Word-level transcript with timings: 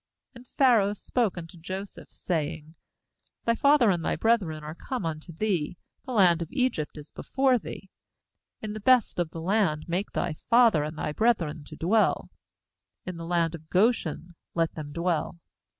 6And 0.35 0.45
Pharaoh 0.57 0.93
spoke 0.95 1.35
unjfco 1.35 1.61
Joseph, 1.61 2.11
saying: 2.11 2.73
'Thy 3.45 3.53
father 3.53 3.91
and 3.91 4.03
thy 4.03 4.15
brethren 4.15 4.63
are 4.63 4.73
come 4.73 5.05
unto 5.05 5.31
thee; 5.31 5.77
B6the 6.07 6.15
land 6.15 6.41
of 6.41 6.51
Egypt 6.51 6.97
is 6.97 7.11
before 7.11 7.59
thee; 7.59 7.91
in 8.63 8.73
the 8.73 8.79
best 8.79 9.19
of 9.19 9.29
the 9.29 9.39
land 9.41 9.87
make 9.87 10.13
thy 10.13 10.33
father 10.49 10.83
and 10.83 10.97
thy 10.97 11.11
brethren 11.11 11.63
to 11.65 11.75
dwell; 11.75 12.31
in 13.05 13.17
the 13.17 13.27
land 13.27 13.53
of 13.53 13.69
Goshen 13.69 14.33
let 14.55 14.73
them 14.73 14.91
dwell. 14.91 15.37